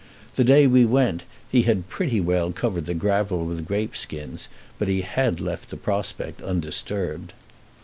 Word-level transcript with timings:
The 0.35 0.43
day 0.43 0.65
we 0.65 0.83
went 0.83 1.25
he 1.51 1.61
had 1.61 1.87
pretty 1.87 2.19
well 2.19 2.51
covered 2.51 2.87
the 2.87 2.95
gravel 2.95 3.45
with 3.45 3.67
grape 3.67 3.95
skins; 3.95 4.49
but 4.79 4.87
he 4.87 5.01
had 5.01 5.39
left 5.39 5.69
the 5.69 5.77
prospect 5.77 6.41
undisturbed. 6.41 7.33